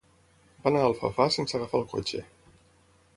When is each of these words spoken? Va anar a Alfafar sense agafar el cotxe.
Va 0.61 0.69
anar 0.69 0.81
a 0.85 0.87
Alfafar 0.93 1.27
sense 1.37 1.57
agafar 1.59 1.81
el 1.83 1.87
cotxe. 1.95 2.23